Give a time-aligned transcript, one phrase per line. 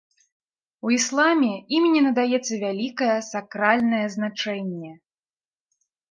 [0.85, 1.49] У ісламе
[1.79, 4.91] імені надаецца вялікае сакральнае значэнне.